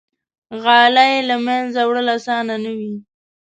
غالۍ 0.63 1.13
له 1.29 1.35
منځه 1.47 1.79
وړل 1.89 2.07
آسانه 2.17 2.55
نه 2.63 2.71
وي. 2.77 2.93